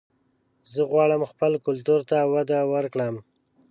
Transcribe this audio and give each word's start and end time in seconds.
زه 0.73 0.81
غواړم 0.91 1.21
خپل 1.31 1.51
کلتور 1.65 1.99
ته 2.09 2.17
وده 2.33 2.59
ورکړم 2.73 3.15